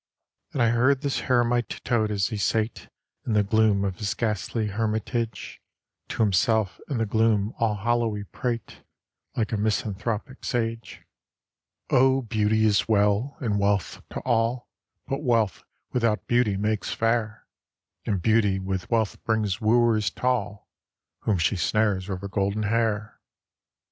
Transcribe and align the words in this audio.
And 0.51 0.63
I 0.63 0.69
heard 0.69 1.01
this 1.01 1.19
heremite 1.19 1.79
toad 1.83 2.09
as 2.09 2.29
he 2.29 2.37
sate 2.37 2.89
In 3.27 3.33
the 3.33 3.43
gloom 3.43 3.83
of 3.85 3.99
his 3.99 4.15
ghastly 4.15 4.65
hermitage 4.65 5.61
To 6.07 6.23
himself 6.23 6.81
and 6.87 6.99
the 6.99 7.05
gloom 7.05 7.53
all 7.59 7.75
hollowly 7.75 8.23
prate, 8.23 8.81
Like 9.35 9.51
a 9.51 9.57
misanthropic 9.57 10.43
sage: 10.43 11.03
"Oh, 11.91 12.23
beauty 12.23 12.65
is 12.65 12.87
well 12.87 13.37
and 13.41 13.59
wealth 13.59 14.01
to 14.09 14.21
all; 14.21 14.71
But 15.07 15.21
wealth 15.21 15.61
without 15.91 16.25
beauty 16.25 16.57
makes 16.57 16.91
fair: 16.91 17.45
And 18.03 18.23
beauty 18.23 18.57
with 18.57 18.89
wealth 18.89 19.23
brings 19.23 19.61
wooers 19.61 20.09
tall 20.09 20.67
Whom 21.25 21.37
she 21.37 21.55
snares 21.55 22.09
with 22.09 22.21
her 22.21 22.27
golden 22.27 22.63
hair. 22.63 23.19